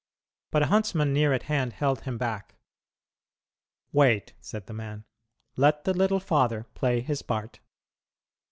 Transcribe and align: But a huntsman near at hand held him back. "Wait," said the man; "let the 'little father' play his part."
But 0.49 0.63
a 0.63 0.65
huntsman 0.65 1.13
near 1.13 1.31
at 1.31 1.43
hand 1.43 1.73
held 1.73 2.01
him 2.05 2.17
back. 2.17 2.55
"Wait," 3.91 4.33
said 4.41 4.65
the 4.65 4.73
man; 4.73 5.03
"let 5.55 5.83
the 5.83 5.93
'little 5.93 6.19
father' 6.19 6.63
play 6.73 7.01
his 7.01 7.21
part." 7.21 7.59